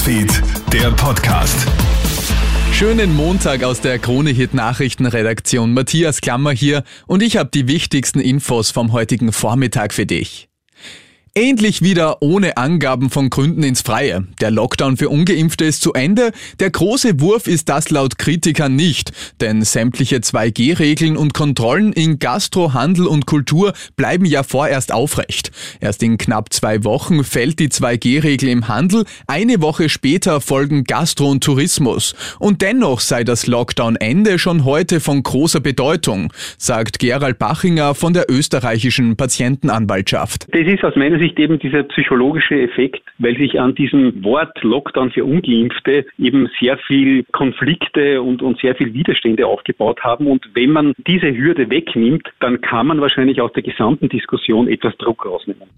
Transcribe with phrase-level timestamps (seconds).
[0.00, 1.68] Newsfeed, der Podcast.
[2.72, 5.74] Schönen Montag aus der Kronehit Nachrichtenredaktion.
[5.74, 10.49] Matthias Klammer hier und ich habe die wichtigsten Infos vom heutigen Vormittag für dich.
[11.34, 14.26] Endlich wieder ohne Angaben von Gründen ins Freie.
[14.40, 16.32] Der Lockdown für Ungeimpfte ist zu Ende.
[16.58, 22.74] Der große Wurf ist das laut Kritikern nicht, denn sämtliche 2G-Regeln und Kontrollen in Gastro,
[22.74, 25.52] Handel und Kultur bleiben ja vorerst aufrecht.
[25.80, 31.30] Erst in knapp zwei Wochen fällt die 2G-Regel im Handel, eine Woche später folgen Gastro
[31.30, 32.16] und Tourismus.
[32.40, 38.28] Und dennoch sei das Lockdown-Ende schon heute von großer Bedeutung, sagt Gerald Bachinger von der
[38.28, 40.48] österreichischen Patientenanwaltschaft.
[40.50, 45.10] Das ist aus meiner Sicht eben dieser psychologische Effekt, weil sich an diesem Wort Lockdown
[45.10, 50.26] für Ungeimpfte eben sehr viel Konflikte und, und sehr viel Widerstände aufgebaut haben.
[50.26, 54.96] Und wenn man diese Hürde wegnimmt, dann kann man wahrscheinlich aus der gesamten Diskussion etwas
[54.96, 55.68] Druck rausnehmen.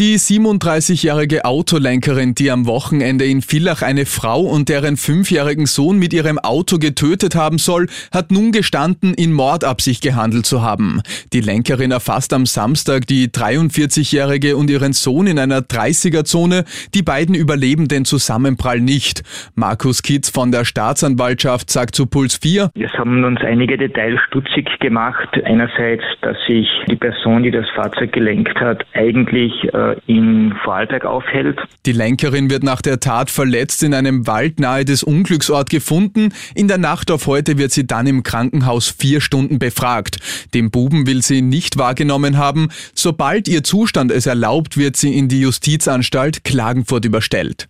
[0.00, 6.12] Die 37-jährige Autolenkerin, die am Wochenende in Villach eine Frau und deren fünfjährigen Sohn mit
[6.12, 11.02] ihrem Auto getötet haben soll, hat nun gestanden, in Mordabsicht gehandelt zu haben.
[11.32, 16.62] Die Lenkerin erfasst am Samstag die 43-jährige und ihren Sohn in einer 30er-Zone.
[16.94, 19.24] Die beiden überleben den Zusammenprall nicht.
[19.56, 22.70] Markus Kitz von der Staatsanwaltschaft sagt zu Puls 4.
[22.76, 25.28] Es haben uns einige Details stutzig gemacht.
[25.42, 31.58] Einerseits, dass sich die Person, die das Fahrzeug gelenkt hat, eigentlich äh, in Vorarlberg aufhält.
[31.86, 36.30] Die Lenkerin wird nach der Tat verletzt in einem Wald nahe des Unglücksorts gefunden.
[36.54, 40.18] In der Nacht auf heute wird sie dann im Krankenhaus vier Stunden befragt.
[40.54, 42.68] Den Buben will sie nicht wahrgenommen haben.
[42.94, 47.68] Sobald ihr Zustand es erlaubt, wird sie in die Justizanstalt Klagenfurt überstellt.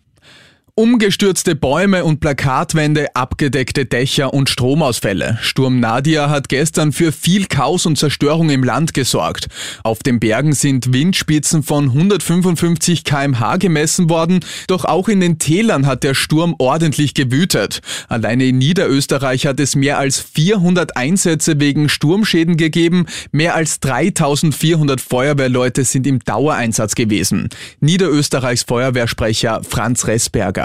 [0.78, 5.36] Umgestürzte Bäume und Plakatwände, abgedeckte Dächer und Stromausfälle.
[5.42, 9.48] Sturm Nadia hat gestern für viel Chaos und Zerstörung im Land gesorgt.
[9.82, 15.84] Auf den Bergen sind Windspitzen von 155 kmh gemessen worden, doch auch in den Tälern
[15.84, 17.80] hat der Sturm ordentlich gewütet.
[18.06, 23.06] Alleine in Niederösterreich hat es mehr als 400 Einsätze wegen Sturmschäden gegeben.
[23.32, 27.48] Mehr als 3400 Feuerwehrleute sind im Dauereinsatz gewesen.
[27.80, 30.06] Niederösterreichs Feuerwehrsprecher Franz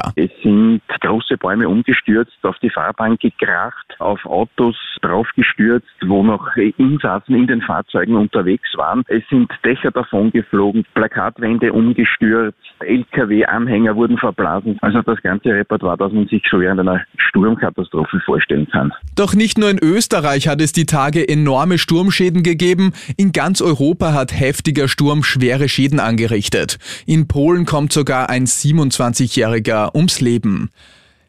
[0.04, 0.16] Ressberger.
[0.16, 0.33] Es
[0.74, 7.48] sind große Bäume umgestürzt, auf die Fahrbahn gekracht, auf Autos draufgestürzt, wo noch Insassen in
[7.48, 9.04] den Fahrzeugen unterwegs waren.
[9.08, 14.78] Es sind Dächer davon geflogen, Plakatwände umgestürzt, LKW-Anhänger wurden verblasen.
[14.82, 18.94] Also das ganze Repertoire, das man sich schon während einer Sturmkatastrophe vorstellen kann.
[19.16, 22.94] Doch nicht nur in Österreich hat es die Tage enorme Sturmschäden gegeben.
[23.18, 26.78] In ganz Europa hat heftiger Sturm schwere Schäden angerichtet.
[27.06, 30.63] In Polen kommt sogar ein 27-Jähriger ums Leben.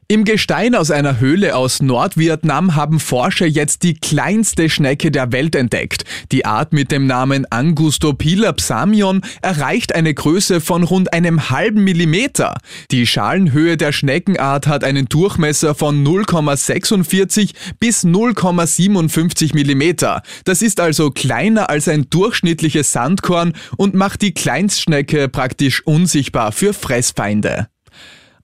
[0.07, 5.55] Im Gestein aus einer Höhle aus Nordvietnam haben Forscher jetzt die kleinste Schnecke der Welt
[5.55, 6.05] entdeckt.
[6.31, 12.59] Die Art mit dem Namen Angustopila psamion erreicht eine Größe von rund einem halben Millimeter.
[12.91, 20.23] Die Schalenhöhe der Schneckenart hat einen Durchmesser von 0,46 bis 0,57 Millimeter.
[20.45, 26.75] Das ist also kleiner als ein durchschnittliches Sandkorn und macht die Kleinstschnecke praktisch unsichtbar für
[26.75, 27.69] Fressfeinde.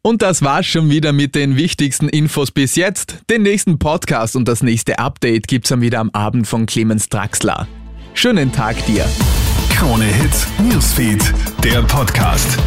[0.02, 3.18] Und das war's schon wieder mit den wichtigsten Infos bis jetzt.
[3.28, 7.68] Den nächsten Podcast und das nächste Update gibt's dann wieder am Abend von Clemens Draxler.
[8.14, 9.04] Schönen Tag dir.
[9.74, 11.22] Krone Hits, Newsfeed,
[11.62, 12.58] der Podcast.